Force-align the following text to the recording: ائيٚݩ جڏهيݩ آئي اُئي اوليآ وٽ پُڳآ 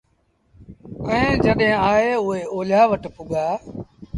ائيٚݩ 1.09 1.39
جڏهيݩ 1.43 1.81
آئي 1.91 2.09
اُئي 2.25 2.41
اوليآ 2.53 2.81
وٽ 2.89 3.03
پُڳآ 3.15 3.45